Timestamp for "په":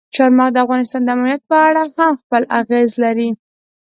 1.49-1.55